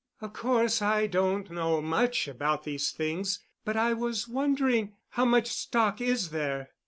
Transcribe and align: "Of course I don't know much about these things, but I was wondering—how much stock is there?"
"Of 0.19 0.33
course 0.33 0.81
I 0.81 1.05
don't 1.05 1.51
know 1.51 1.79
much 1.79 2.27
about 2.27 2.63
these 2.63 2.89
things, 2.89 3.45
but 3.63 3.77
I 3.77 3.93
was 3.93 4.27
wondering—how 4.27 5.25
much 5.25 5.45
stock 5.49 6.01
is 6.01 6.31
there?" 6.31 6.71